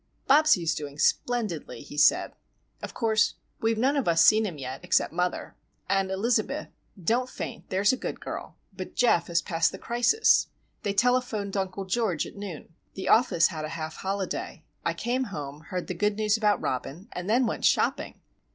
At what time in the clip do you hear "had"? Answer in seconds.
13.49-13.63